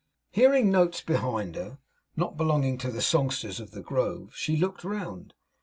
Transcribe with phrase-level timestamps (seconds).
[0.31, 1.77] Hearing notes behind her,
[2.15, 5.35] not belonging to the songsters of the grove, she looked round.